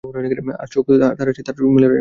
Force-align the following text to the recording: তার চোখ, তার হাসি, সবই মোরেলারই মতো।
তার 0.03 0.67
চোখ, 0.67 0.85
তার 1.17 1.27
হাসি, 1.27 1.41
সবই 1.47 1.63
মোরেলারই 1.65 1.79
মতো। 1.79 1.89